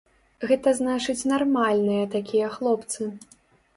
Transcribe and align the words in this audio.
Гэта 0.51 0.69
значыць 0.79 1.27
нармальныя 1.33 2.09
такія 2.17 2.47
хлопцы. 2.59 3.11